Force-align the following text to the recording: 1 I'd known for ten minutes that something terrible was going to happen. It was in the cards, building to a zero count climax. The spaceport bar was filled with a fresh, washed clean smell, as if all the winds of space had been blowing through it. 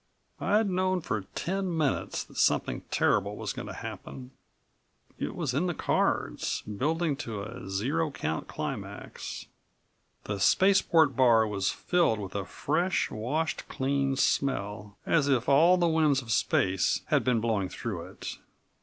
1 0.39 0.51
I'd 0.51 0.67
known 0.67 0.99
for 0.99 1.25
ten 1.35 1.77
minutes 1.77 2.23
that 2.23 2.35
something 2.35 2.81
terrible 2.89 3.35
was 3.35 3.53
going 3.53 3.67
to 3.67 3.75
happen. 3.85 4.31
It 5.19 5.35
was 5.35 5.53
in 5.53 5.67
the 5.67 5.75
cards, 5.75 6.63
building 6.63 7.15
to 7.17 7.43
a 7.43 7.69
zero 7.69 8.09
count 8.09 8.47
climax. 8.47 9.45
The 10.23 10.39
spaceport 10.39 11.15
bar 11.15 11.45
was 11.47 11.69
filled 11.69 12.17
with 12.17 12.33
a 12.33 12.45
fresh, 12.45 13.11
washed 13.11 13.67
clean 13.69 14.15
smell, 14.15 14.97
as 15.05 15.27
if 15.27 15.47
all 15.47 15.77
the 15.77 15.87
winds 15.87 16.23
of 16.23 16.31
space 16.31 17.01
had 17.09 17.23
been 17.23 17.39
blowing 17.39 17.69
through 17.69 18.07
it. 18.07 18.39